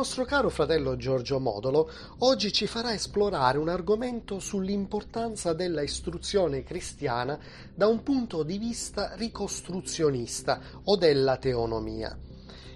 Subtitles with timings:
[0.00, 7.38] Nostro caro fratello Giorgio Modolo oggi ci farà esplorare un argomento sull'importanza della istruzione cristiana
[7.74, 12.16] da un punto di vista ricostruzionista o della teonomia.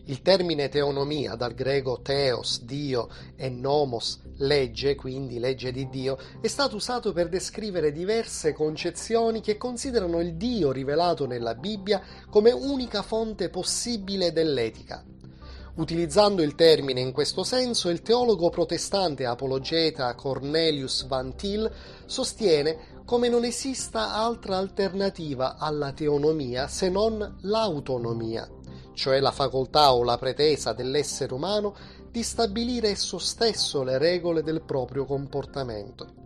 [0.05, 6.47] Il termine teonomia, dal greco theos, Dio, e nomos, legge, quindi legge di Dio, è
[6.47, 13.00] stato usato per descrivere diverse concezioni che considerano il Dio rivelato nella Bibbia come unica
[13.00, 15.13] fonte possibile dell'etica.
[15.76, 21.69] Utilizzando il termine in questo senso, il teologo protestante apologeta Cornelius Van Til
[22.06, 28.49] sostiene come non esista altra alternativa alla teonomia se non l'autonomia,
[28.93, 31.75] cioè la facoltà o la pretesa dell'essere umano
[32.09, 36.24] di stabilire esso stesso le regole del proprio comportamento.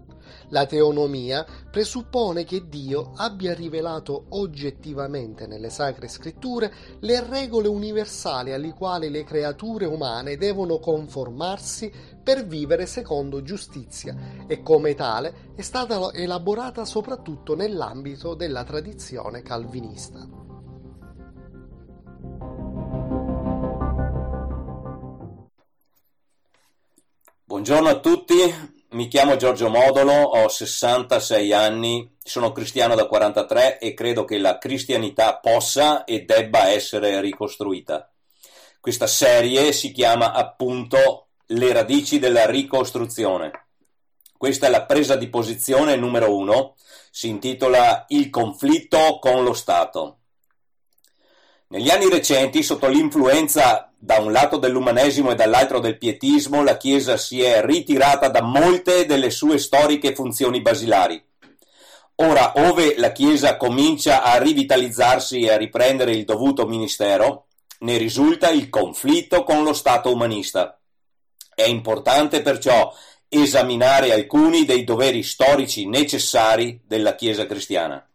[0.51, 8.73] La teonomia presuppone che Dio abbia rivelato oggettivamente nelle sacre scritture le regole universali alle
[8.73, 11.93] quali le creature umane devono conformarsi
[12.23, 14.17] per vivere secondo giustizia
[14.47, 20.47] e come tale è stata elaborata soprattutto nell'ambito della tradizione calvinista.
[27.45, 28.35] Buongiorno a tutti,
[28.91, 34.57] mi chiamo Giorgio Modolo, ho 66 anni, sono cristiano da 43 e credo che la
[34.57, 38.11] cristianità possa e debba essere ricostruita.
[38.81, 43.67] Questa serie si chiama appunto Le radici della ricostruzione.
[44.37, 46.77] Questa è la presa di posizione numero uno,
[47.11, 50.19] si intitola Il conflitto con lo Stato.
[51.69, 57.17] Negli anni recenti, sotto l'influenza da un lato dell'umanesimo e dall'altro del pietismo, la Chiesa
[57.17, 61.21] si è ritirata da molte delle sue storiche funzioni basilari.
[62.17, 67.47] Ora, ove la Chiesa comincia a rivitalizzarsi e a riprendere il dovuto ministero,
[67.81, 70.81] ne risulta il conflitto con lo Stato umanista.
[71.55, 72.93] È importante perciò
[73.29, 78.08] esaminare alcuni dei doveri storici necessari della Chiesa cristiana.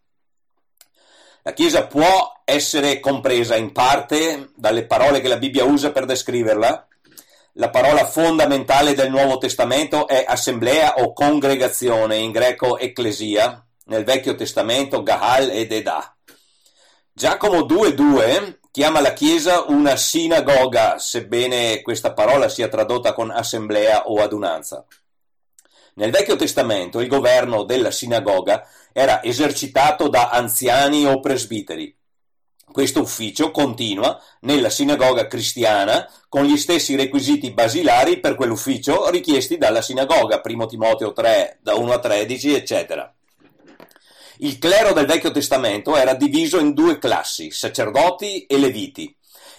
[1.46, 6.88] La Chiesa può essere compresa in parte dalle parole che la Bibbia usa per descriverla.
[7.56, 14.34] La parola fondamentale del Nuovo Testamento è assemblea o congregazione, in greco ecclesia, nel Vecchio
[14.36, 16.16] Testamento Gahal ed Edah.
[17.12, 24.22] Giacomo 2.2 chiama la Chiesa una sinagoga, sebbene questa parola sia tradotta con assemblea o
[24.22, 24.82] adunanza.
[25.96, 31.96] Nel Vecchio Testamento il governo della sinagoga era esercitato da anziani o presbiteri.
[32.72, 39.82] Questo ufficio continua nella sinagoga cristiana con gli stessi requisiti basilari per quell'ufficio richiesti dalla
[39.82, 43.14] sinagoga, 1 Timoteo 3, da 1 a 13, eccetera.
[44.38, 49.16] Il clero del Vecchio Testamento era diviso in due classi, sacerdoti e leviti.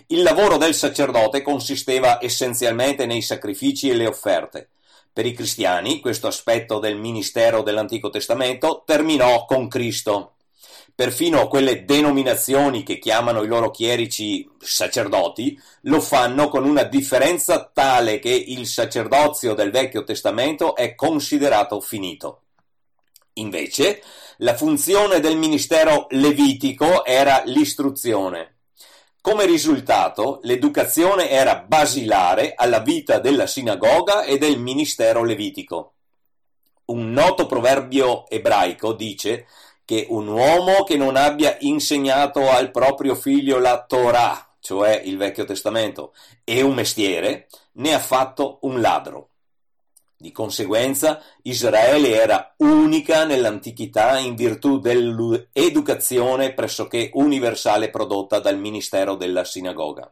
[0.08, 4.70] Il lavoro del sacerdote consisteva essenzialmente nei sacrifici e le offerte.
[5.16, 10.34] Per i cristiani questo aspetto del ministero dell'Antico Testamento terminò con Cristo.
[10.94, 18.20] Perfino quelle denominazioni che chiamano i loro chierici sacerdoti lo fanno con una differenza tale
[18.20, 22.42] che il sacerdozio del Vecchio Testamento è considerato finito.
[23.36, 24.04] Invece,
[24.40, 28.55] la funzione del ministero levitico era l'istruzione.
[29.26, 35.94] Come risultato, l'educazione era basilare alla vita della sinagoga e del ministero levitico.
[36.86, 39.48] Un noto proverbio ebraico dice
[39.84, 45.46] che un uomo che non abbia insegnato al proprio figlio la Torah, cioè il Vecchio
[45.46, 46.14] Testamento,
[46.44, 49.30] e un mestiere, ne ha fatto un ladro.
[50.26, 59.44] Di conseguenza, Israele era unica nell'antichità in virtù dell'educazione pressoché universale prodotta dal ministero della
[59.44, 60.12] sinagoga.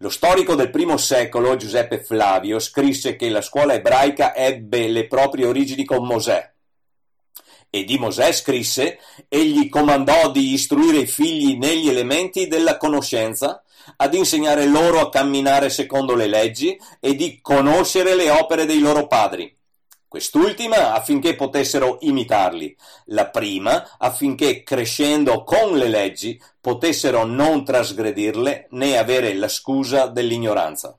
[0.00, 5.46] Lo storico del primo secolo, Giuseppe Flavio, scrisse che la scuola ebraica ebbe le proprie
[5.46, 6.52] origini con Mosè.
[7.70, 8.98] E di Mosè scrisse,
[9.30, 13.64] egli comandò di istruire i figli negli elementi della conoscenza,
[13.96, 19.06] ad insegnare loro a camminare secondo le leggi e di conoscere le opere dei loro
[19.06, 19.54] padri.
[20.08, 22.74] Quest'ultima affinché potessero imitarli,
[23.06, 30.96] la prima affinché crescendo con le leggi potessero non trasgredirle né avere la scusa dell'ignoranza.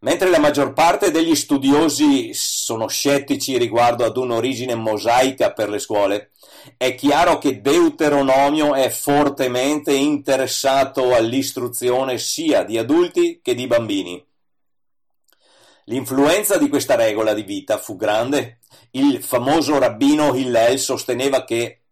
[0.00, 6.30] Mentre la maggior parte degli studiosi sono scettici riguardo ad un'origine mosaica per le scuole,
[6.76, 14.24] è chiaro che Deuteronomio è fortemente interessato all'istruzione sia di adulti che di bambini.
[15.84, 18.58] L'influenza di questa regola di vita fu grande.
[18.92, 21.82] Il famoso rabbino Hillel sosteneva che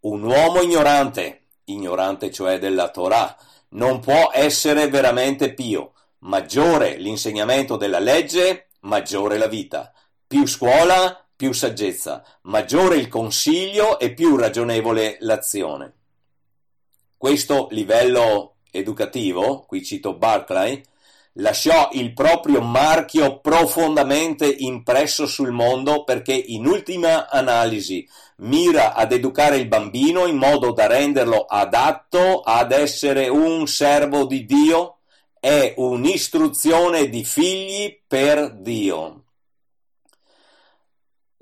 [0.00, 3.36] un uomo ignorante, ignorante cioè della Torah,
[3.70, 9.92] non può essere veramente pio, Maggiore l'insegnamento della legge, maggiore la vita.
[10.26, 12.24] Più scuola, più saggezza.
[12.42, 15.92] Maggiore il consiglio e più ragionevole l'azione.
[17.16, 20.82] Questo livello educativo, qui cito Barclay,
[21.34, 29.56] lasciò il proprio marchio profondamente impresso sul mondo perché in ultima analisi mira ad educare
[29.56, 34.98] il bambino in modo da renderlo adatto ad essere un servo di Dio,
[35.38, 39.25] è un'istruzione di figli per Dio.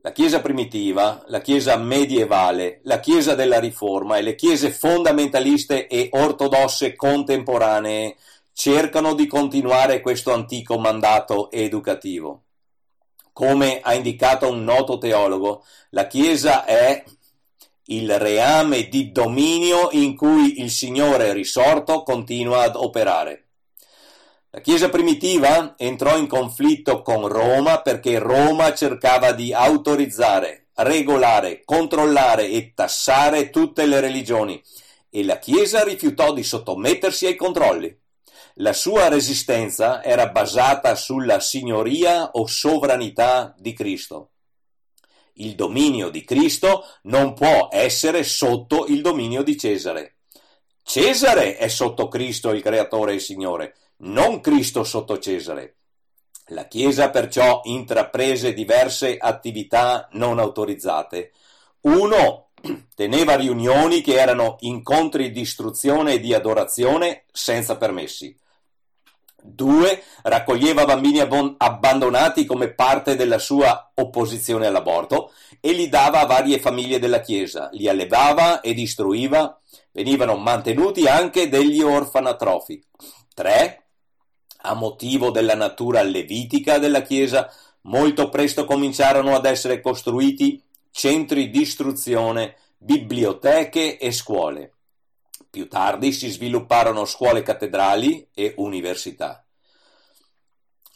[0.06, 6.10] La Chiesa primitiva, la Chiesa medievale, la Chiesa della Riforma e le Chiese fondamentaliste e
[6.12, 8.16] ortodosse contemporanee
[8.52, 12.42] cercano di continuare questo antico mandato educativo.
[13.32, 17.02] Come ha indicato un noto teologo, la Chiesa è
[17.84, 23.43] il reame di dominio in cui il Signore risorto continua ad operare.
[24.54, 32.48] La Chiesa primitiva entrò in conflitto con Roma perché Roma cercava di autorizzare, regolare, controllare
[32.48, 34.62] e tassare tutte le religioni
[35.10, 37.98] e la Chiesa rifiutò di sottomettersi ai controlli.
[38.58, 44.34] La sua resistenza era basata sulla signoria o sovranità di Cristo.
[45.32, 50.18] Il dominio di Cristo non può essere sotto il dominio di Cesare.
[50.80, 55.76] Cesare è sotto Cristo il creatore e il Signore, non Cristo sotto Cesare.
[56.48, 61.32] La Chiesa perciò intraprese diverse attività non autorizzate.
[61.82, 62.48] Uno,
[62.94, 68.36] teneva riunioni che erano incontri di istruzione e di adorazione senza permessi.
[69.46, 70.02] 2.
[70.22, 76.98] Raccoglieva bambini abbandonati come parte della sua opposizione all'aborto e li dava a varie famiglie
[76.98, 79.60] della Chiesa, li allevava ed istruiva,
[79.92, 82.82] venivano mantenuti anche degli orfanatrofi.
[83.34, 83.83] 3.
[84.66, 87.52] A motivo della natura levitica della Chiesa,
[87.82, 94.72] molto presto cominciarono ad essere costruiti centri di istruzione, biblioteche e scuole.
[95.50, 99.44] Più tardi si svilupparono scuole cattedrali e università.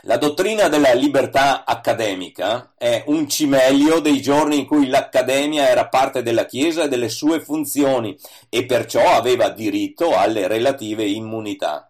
[0.03, 6.23] La dottrina della libertà accademica è un cimelio dei giorni in cui l'accademia era parte
[6.23, 8.17] della Chiesa e delle sue funzioni
[8.49, 11.88] e perciò aveva diritto alle relative immunità.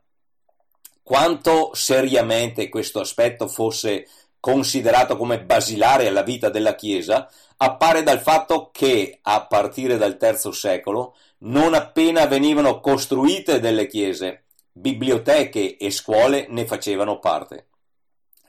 [1.09, 4.07] Quanto seriamente questo aspetto fosse
[4.38, 10.53] considerato come basilare alla vita della Chiesa appare dal fatto che, a partire dal III
[10.53, 17.69] secolo, non appena venivano costruite delle chiese, biblioteche e scuole ne facevano parte.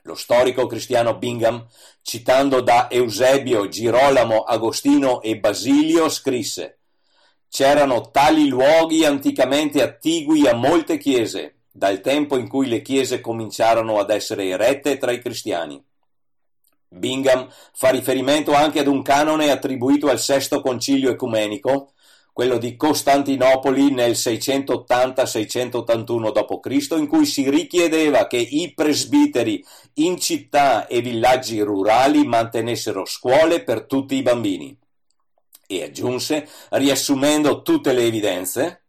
[0.02, 1.66] Lo storico cristiano Bingham,
[2.02, 6.80] citando da Eusebio, Girolamo, Agostino e Basilio, scrisse
[7.48, 13.98] C'erano tali luoghi anticamente attigui a molte chiese, dal tempo in cui le chiese cominciarono
[13.98, 15.82] ad essere erette tra i cristiani.
[16.92, 21.92] Bingham fa riferimento anche ad un canone attribuito al sesto concilio ecumenico,
[22.32, 30.86] quello di Costantinopoli nel 680-681 d.C., in cui si richiedeva che i presbiteri in città
[30.86, 34.76] e villaggi rurali mantenessero scuole per tutti i bambini.
[35.66, 38.79] E aggiunse, riassumendo tutte le evidenze,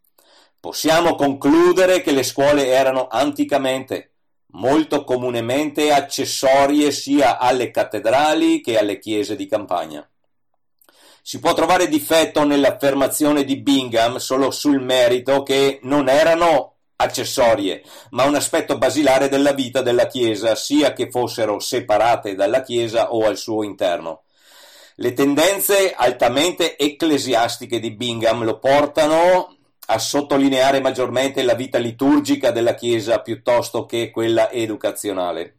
[0.62, 4.12] possiamo concludere che le scuole erano anticamente
[4.54, 10.08] molto comunemente accessorie sia alle cattedrali che alle chiese di campagna.
[11.24, 18.26] Si può trovare difetto nell'affermazione di Bingham solo sul merito che non erano accessorie, ma
[18.26, 23.38] un aspetto basilare della vita della Chiesa, sia che fossero separate dalla Chiesa o al
[23.38, 24.24] suo interno.
[24.96, 29.56] Le tendenze altamente ecclesiastiche di Bingham lo portano
[29.92, 35.58] a sottolineare maggiormente la vita liturgica della Chiesa piuttosto che quella educazionale.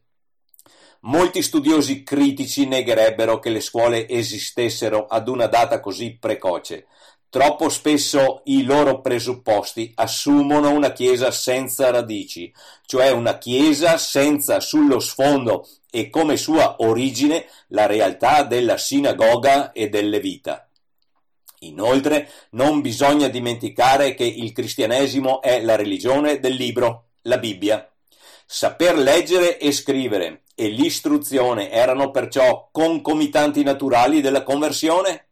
[1.01, 6.87] Molti studiosi critici negherebbero che le scuole esistessero ad una data così precoce.
[7.29, 12.51] Troppo spesso i loro presupposti assumono una Chiesa senza radici,
[12.87, 19.91] cioè una Chiesa senza sullo sfondo e come sua origine la realtà della sinagoga e
[19.91, 20.67] delle vita.
[21.63, 27.89] Inoltre non bisogna dimenticare che il cristianesimo è la religione del libro, la Bibbia.
[28.47, 35.29] Saper leggere e scrivere e l'istruzione erano perciò concomitanti naturali della conversione?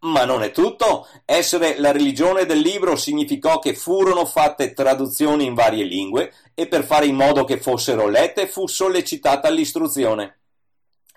[0.00, 1.06] Ma non è tutto.
[1.24, 6.84] Essere la religione del libro significò che furono fatte traduzioni in varie lingue e per
[6.84, 10.38] fare in modo che fossero lette fu sollecitata l'istruzione.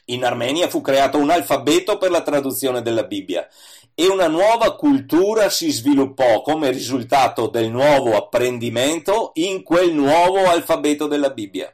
[0.09, 3.47] In Armenia fu creato un alfabeto per la traduzione della Bibbia
[3.95, 11.07] e una nuova cultura si sviluppò come risultato del nuovo apprendimento in quel nuovo alfabeto
[11.07, 11.73] della Bibbia.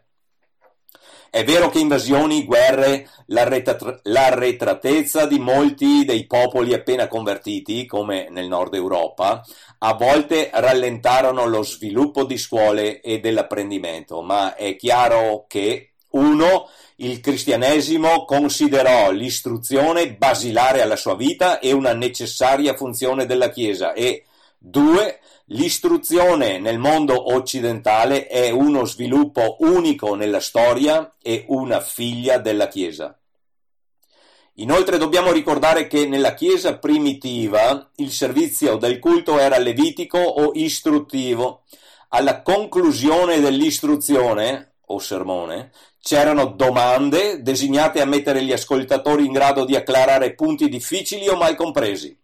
[1.32, 8.76] È vero che invasioni, guerre, l'arretratezza di molti dei popoli appena convertiti, come nel nord
[8.76, 9.42] Europa,
[9.80, 16.68] a volte rallentarono lo sviluppo di scuole e dell'apprendimento, ma è chiaro che uno,
[17.04, 24.26] il cristianesimo considerò l'istruzione basilare alla sua vita e una necessaria funzione della Chiesa e
[24.58, 25.20] due,
[25.54, 33.20] L'istruzione nel mondo occidentale è uno sviluppo unico nella storia e una figlia della Chiesa.
[34.56, 41.64] Inoltre dobbiamo ricordare che nella Chiesa primitiva il servizio del culto era levitico o istruttivo.
[42.10, 45.72] Alla conclusione dell'istruzione o sermone
[46.02, 51.56] c'erano domande designate a mettere gli ascoltatori in grado di acclarare punti difficili o mal
[51.56, 52.18] compresi.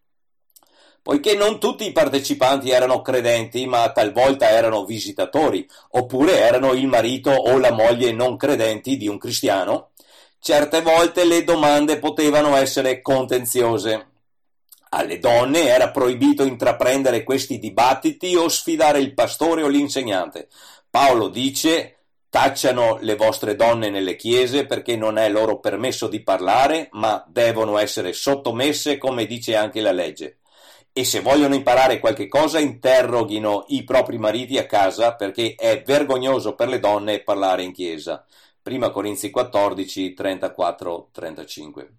[1.02, 7.30] Poiché non tutti i partecipanti erano credenti, ma talvolta erano visitatori, oppure erano il marito
[7.32, 9.92] o la moglie non credenti di un cristiano,
[10.40, 14.08] certe volte le domande potevano essere contenziose.
[14.90, 20.50] Alle donne era proibito intraprendere questi dibattiti o sfidare il pastore o l'insegnante.
[20.90, 21.97] Paolo dice
[22.30, 27.78] tacciano le vostre donne nelle chiese perché non è loro permesso di parlare, ma devono
[27.78, 30.40] essere sottomesse come dice anche la legge
[30.98, 36.56] e se vogliono imparare qualche cosa interroghino i propri mariti a casa perché è vergognoso
[36.56, 38.26] per le donne parlare in chiesa.
[38.60, 41.92] Prima Corinzi 14, 34, 35.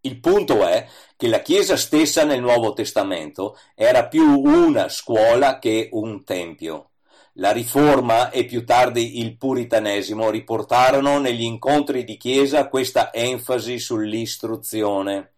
[0.00, 5.88] Il punto è che la Chiesa stessa nel Nuovo Testamento era più una scuola che
[5.92, 6.89] un tempio.
[7.34, 15.34] La Riforma e più tardi il Puritanesimo riportarono negli incontri di Chiesa questa enfasi sull'istruzione.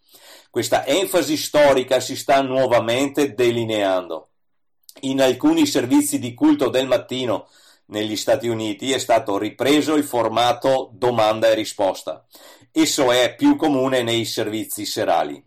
[0.48, 4.28] Questa enfasi storica si sta nuovamente delineando.
[5.00, 7.48] In alcuni servizi di culto del mattino
[7.86, 12.24] negli Stati Uniti è stato ripreso il formato domanda e risposta.
[12.70, 15.42] Esso è più comune nei servizi serali.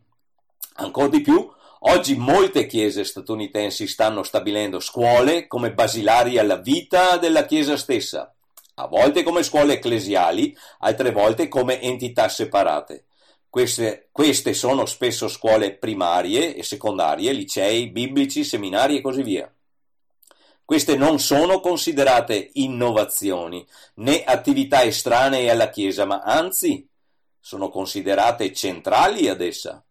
[0.76, 1.52] Ancora di più,
[1.88, 8.34] oggi molte chiese statunitensi stanno stabilendo scuole come basilari alla vita della chiesa stessa,
[8.76, 13.06] a volte come scuole ecclesiali, altre volte come entità separate.
[13.50, 19.50] Queste, queste sono spesso scuole primarie e secondarie, licei, biblici, seminari e così via.
[20.66, 26.90] Queste non sono considerate innovazioni né attività estranee alla Chiesa, ma anzi
[27.40, 29.86] sono considerate centrali ad essa.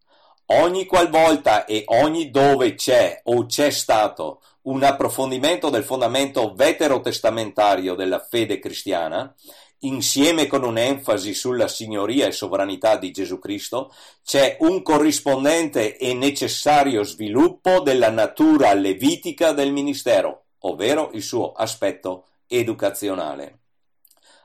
[0.47, 8.19] Ogni qualvolta e ogni dove c'è o c'è stato un approfondimento del fondamento veterotestamentario della
[8.19, 9.35] fede cristiana,
[9.81, 17.05] insieme con un'enfasi sulla signoria e sovranità di Gesù Cristo, c'è un corrispondente e necessario
[17.05, 23.61] sviluppo della natura levitica del ministero, ovvero il suo aspetto educazionale.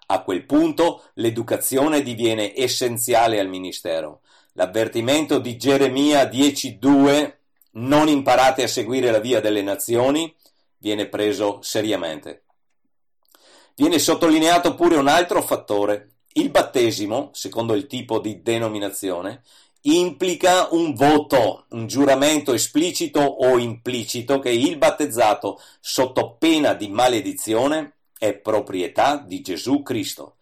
[0.08, 4.22] A quel punto l'educazione diviene essenziale al ministero.
[4.60, 7.34] L'avvertimento di Geremia 10.2
[7.76, 10.36] non imparate a seguire la via delle nazioni
[10.80, 12.44] viene preso seriamente.
[13.78, 16.16] Viene sottolineato pure un altro fattore.
[16.34, 19.44] Il battesimo, secondo il tipo di denominazione,
[19.84, 28.00] implica un voto, un giuramento esplicito o implicito che il battezzato, sotto pena di maledizione,
[28.18, 30.36] è proprietà di Gesù Cristo.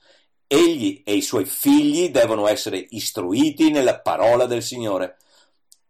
[0.47, 5.17] Egli e i suoi figli devono essere istruiti nella parola del Signore.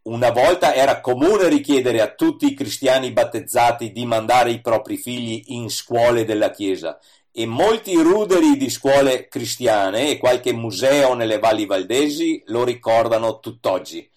[0.03, 5.43] Una volta era comune richiedere a tutti i cristiani battezzati di mandare i propri figli
[5.47, 6.97] in scuole della Chiesa
[7.31, 14.09] e molti ruderi di scuole cristiane e qualche museo nelle valli valdesi lo ricordano tutt'oggi.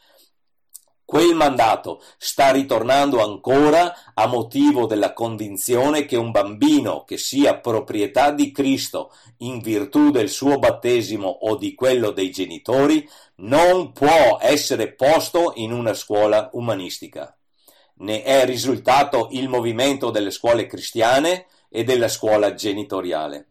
[1.10, 8.30] Quel mandato sta ritornando ancora a motivo della convinzione che un bambino che sia proprietà
[8.30, 14.92] di Cristo in virtù del suo battesimo o di quello dei genitori non può essere
[14.92, 17.36] posto in una scuola umanistica.
[17.94, 23.48] Ne è risultato il movimento delle scuole cristiane e della scuola genitoriale.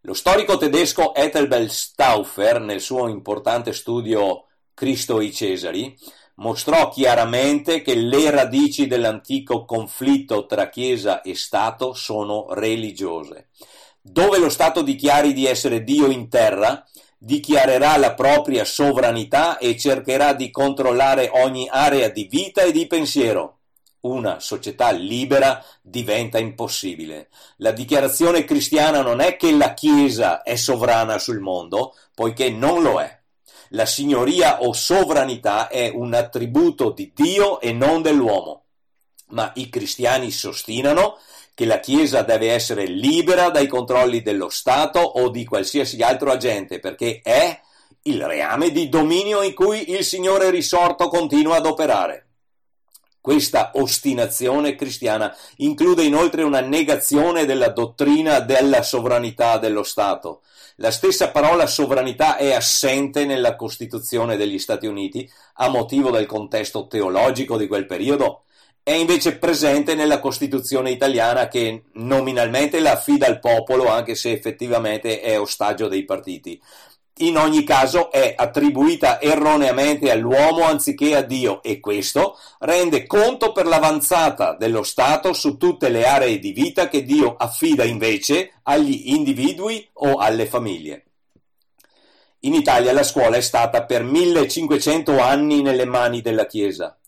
[0.00, 5.96] Lo storico tedesco Ethelbert Stauffer, nel suo importante studio Cristo e i Cesari,
[6.40, 13.48] mostrò chiaramente che le radici dell'antico conflitto tra Chiesa e Stato sono religiose.
[14.00, 16.84] Dove lo Stato dichiari di essere Dio in terra,
[17.18, 23.56] dichiarerà la propria sovranità e cercherà di controllare ogni area di vita e di pensiero
[24.00, 27.28] una società libera diventa impossibile.
[27.56, 32.98] La dichiarazione cristiana non è che la Chiesa è sovrana sul mondo, poiché non lo
[32.98, 33.19] è.
[33.74, 38.64] La signoria o sovranità è un attributo di Dio e non dell'uomo.
[39.28, 41.18] Ma i cristiani sostinano
[41.54, 46.80] che la Chiesa deve essere libera dai controlli dello Stato o di qualsiasi altro agente,
[46.80, 47.60] perché è
[48.02, 52.26] il reame di dominio in cui il Signore risorto continua ad operare.
[53.20, 60.40] Questa ostinazione cristiana include inoltre una negazione della dottrina della sovranità dello Stato.
[60.82, 66.86] La stessa parola sovranità è assente nella Costituzione degli Stati Uniti a motivo del contesto
[66.86, 68.44] teologico di quel periodo
[68.82, 75.20] è invece presente nella Costituzione italiana che nominalmente la affida al popolo anche se effettivamente
[75.20, 76.58] è ostaggio dei partiti.
[77.22, 83.66] In ogni caso è attribuita erroneamente all'uomo anziché a Dio e questo rende conto per
[83.66, 89.86] l'avanzata dello Stato su tutte le aree di vita che Dio affida invece agli individui
[89.94, 91.04] o alle famiglie.
[92.40, 96.98] In Italia la scuola è stata per 1500 anni nelle mani della Chiesa.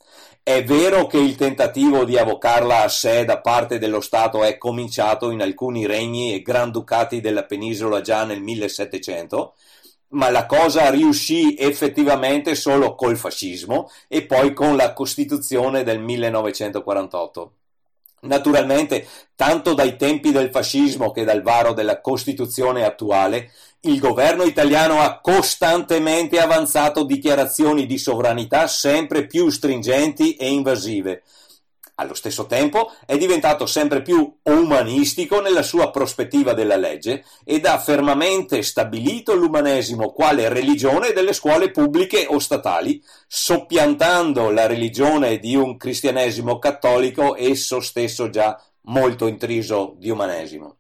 [0.43, 5.31] È vero che il tentativo di avocarla a sé da parte dello Stato è cominciato
[5.31, 9.55] in alcuni regni e granducati della penisola già nel 1700,
[10.13, 17.53] ma la cosa riuscì effettivamente solo col fascismo e poi con la Costituzione del 1948.
[18.23, 25.01] Naturalmente, tanto dai tempi del fascismo che dal varo della Costituzione attuale, il governo italiano
[25.01, 31.25] ha costantemente avanzato dichiarazioni di sovranità sempre più stringenti e invasive,
[31.97, 37.79] allo stesso tempo è diventato sempre più umanistico nella sua prospettiva della legge ed ha
[37.79, 45.77] fermamente stabilito l'umanesimo quale religione delle scuole pubbliche o statali, soppiantando la religione di un
[45.77, 50.77] cristianesimo cattolico esso stesso già molto intriso di umanesimo.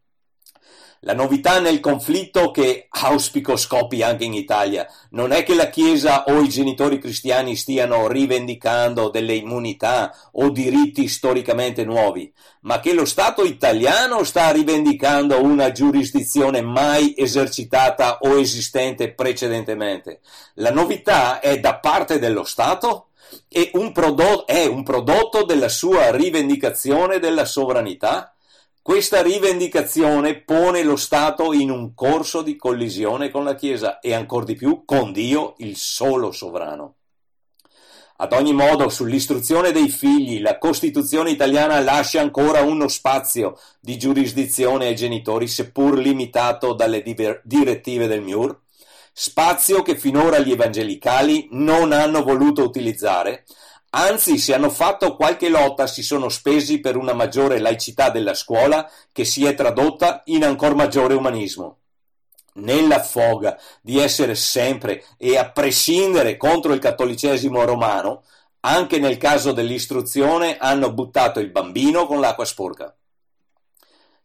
[1.05, 6.27] La novità nel conflitto che auspico scopi anche in Italia non è che la Chiesa
[6.27, 13.05] o i genitori cristiani stiano rivendicando delle immunità o diritti storicamente nuovi, ma che lo
[13.05, 20.21] Stato italiano sta rivendicando una giurisdizione mai esercitata o esistente precedentemente.
[20.55, 23.09] La novità è da parte dello Stato
[23.49, 28.33] e un prodotto, è un prodotto della sua rivendicazione della sovranità
[28.83, 34.42] questa rivendicazione pone lo Stato in un corso di collisione con la Chiesa e ancor
[34.42, 36.97] di più con Dio, il solo sovrano.
[38.16, 44.88] Ad ogni modo, sull'istruzione dei figli, la Costituzione italiana lascia ancora uno spazio di giurisdizione
[44.88, 47.05] ai genitori, seppur limitato dalle
[47.45, 48.61] direttive del MIUR,
[49.12, 53.45] spazio che finora gli evangelicali non hanno voluto utilizzare,
[53.94, 58.90] Anzi, se hanno fatto qualche lotta si sono spesi per una maggiore laicità della scuola
[59.12, 61.81] che si è tradotta in ancor maggiore umanismo.
[62.55, 68.24] Nella foga di essere sempre e a prescindere contro il cattolicesimo romano,
[68.61, 72.96] anche nel caso dell'istruzione hanno buttato il bambino con l'acqua sporca.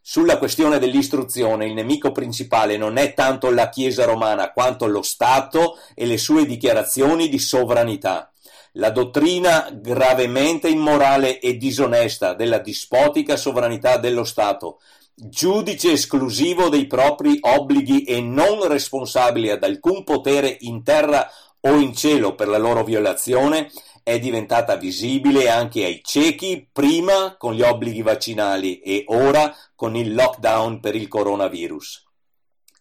[0.02, 5.78] Sulla questione dell'istruzione il nemico principale non è tanto la Chiesa romana quanto lo Stato
[5.94, 8.32] e le sue dichiarazioni di sovranità
[8.78, 14.80] la dottrina gravemente immorale e disonesta della dispotica sovranità dello Stato,
[15.16, 21.28] giudice esclusivo dei propri obblighi e non responsabile ad alcun potere in terra
[21.62, 23.72] o in cielo per la loro violazione,
[24.04, 30.14] è diventata visibile anche ai ciechi prima con gli obblighi vaccinali e ora con il
[30.14, 32.07] lockdown per il coronavirus.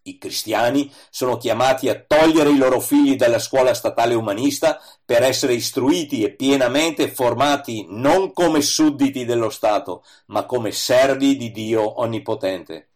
[0.09, 5.55] I cristiani sono chiamati a togliere i loro figli dalla scuola statale umanista per essere
[5.55, 12.91] istruiti e pienamente formati non come sudditi dello Stato, ma come servi di Dio Onnipotente.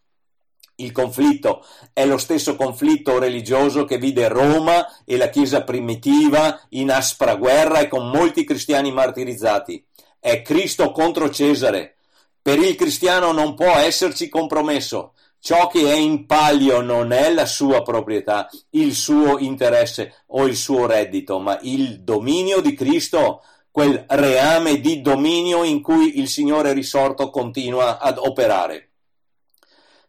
[0.77, 6.93] Il conflitto è lo stesso conflitto religioso che vide Roma e la Chiesa primitiva in
[6.93, 9.85] aspra guerra e con molti cristiani martirizzati.
[10.21, 11.97] È Cristo contro Cesare.
[12.41, 15.13] Per il cristiano non può esserci compromesso.
[15.43, 20.55] Ciò che è in palio non è la sua proprietà, il suo interesse o il
[20.55, 26.75] suo reddito, ma il dominio di Cristo, quel reame di dominio in cui il Signore
[26.75, 28.91] risorto continua ad operare.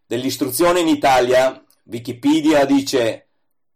[0.06, 3.28] Dell'istruzione in Italia, Wikipedia dice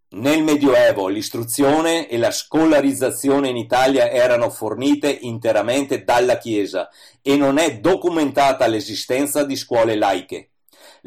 [0.08, 6.90] nel Medioevo l'istruzione e la scolarizzazione in Italia erano fornite interamente dalla Chiesa
[7.22, 10.50] e non è documentata l'esistenza di scuole laiche.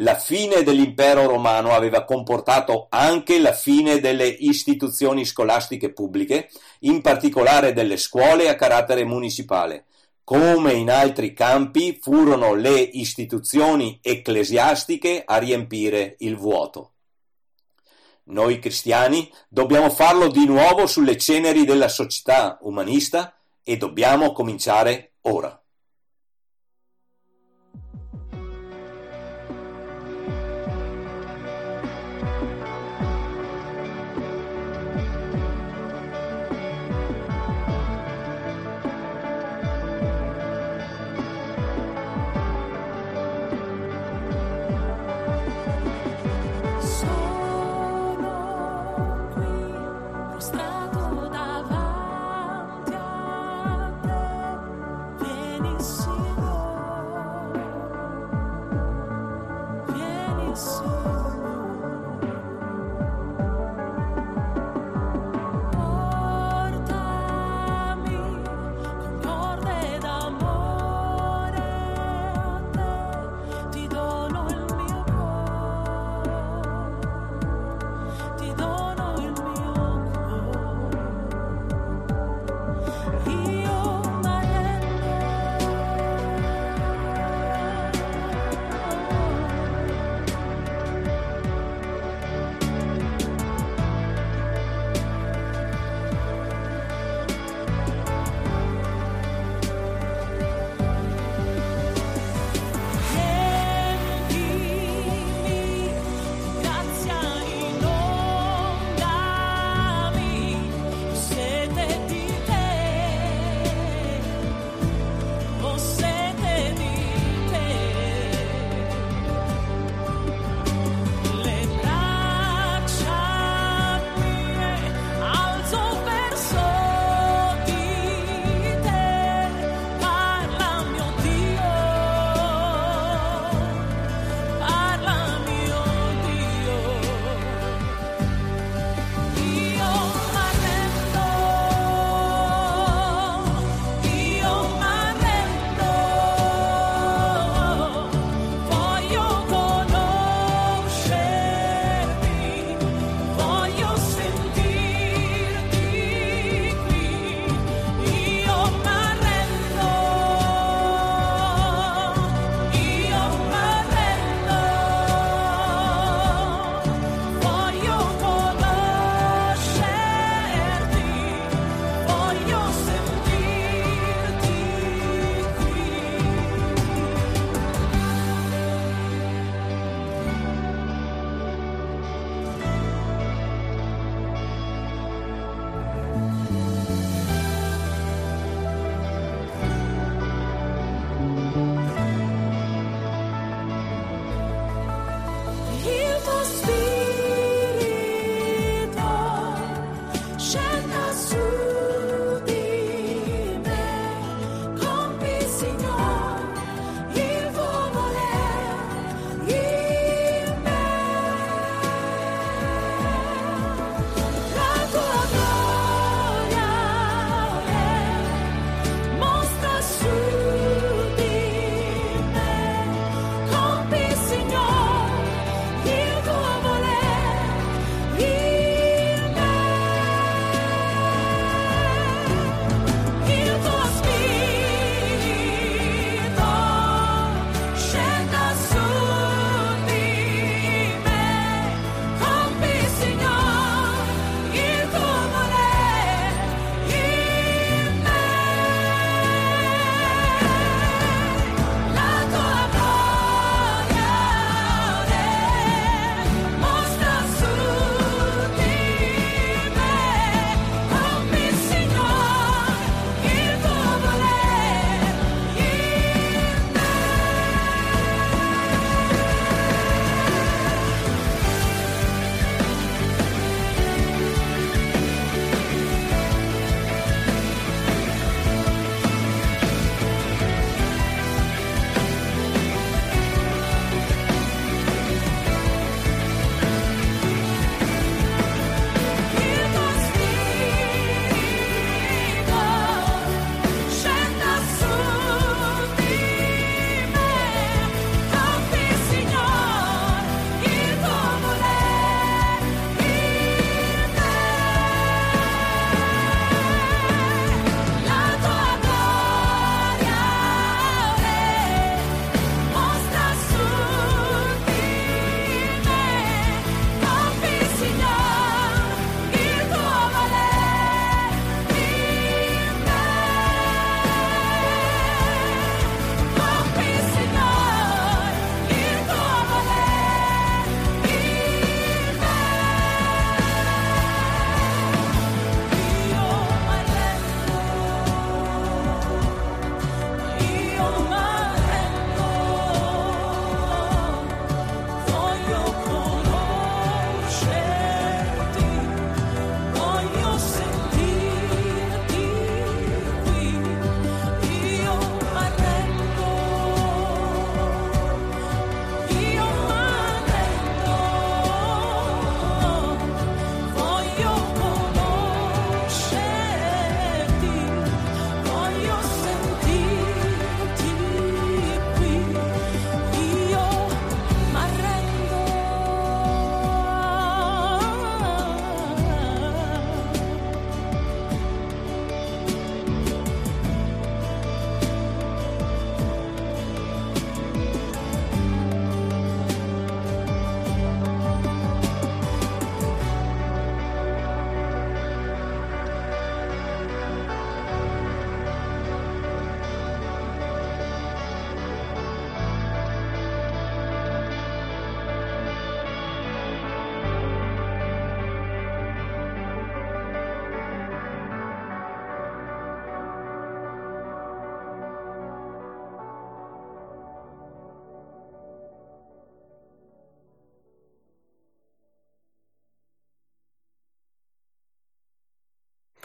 [0.02, 7.74] La fine dell'impero romano aveva comportato anche la fine delle istituzioni scolastiche pubbliche, in particolare
[7.74, 9.86] delle scuole a carattere municipale.
[10.24, 16.92] Come in altri campi furono le istituzioni ecclesiastiche a riempire il vuoto.
[18.26, 23.34] Noi cristiani dobbiamo farlo di nuovo sulle ceneri della società umanista
[23.64, 25.59] e dobbiamo cominciare ora.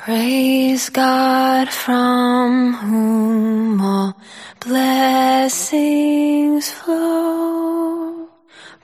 [0.05, 4.15] Praise God from whom all
[4.61, 8.29] blessings flow.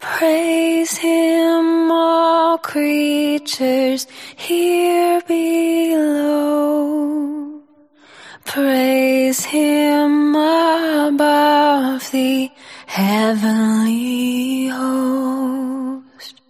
[0.01, 7.61] Praise Him, all creatures here below.
[8.47, 12.51] Praise Him above the
[12.87, 16.41] heavenly host.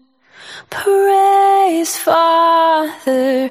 [0.70, 3.49] Praise Father,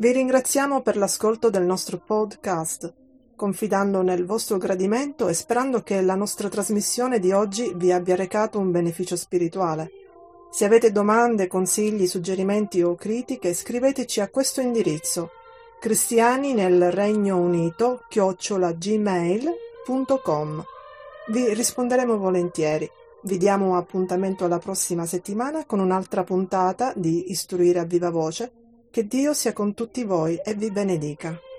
[0.00, 2.90] Vi ringraziamo per l'ascolto del nostro podcast,
[3.36, 8.58] confidando nel vostro gradimento e sperando che la nostra trasmissione di oggi vi abbia recato
[8.58, 9.90] un beneficio spirituale.
[10.50, 15.32] Se avete domande, consigli, suggerimenti o critiche, scriveteci a questo indirizzo
[15.78, 20.64] cristiani nel Regno Unito chiocciolagmail.com.
[21.26, 22.90] Vi risponderemo volentieri.
[23.24, 28.52] Vi diamo appuntamento alla prossima settimana con un'altra puntata di Istruire a viva voce.
[28.92, 31.49] Che Dio sia con tutti voi e vi benedica.